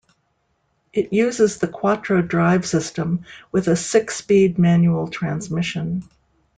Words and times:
It 0.93 1.13
uses 1.13 1.59
the 1.59 1.67
quattro 1.67 2.23
drive 2.23 2.65
system 2.65 3.23
with 3.51 3.67
a 3.67 3.75
six-speed 3.75 4.57
manual 4.57 5.07
transmission. 5.07 6.09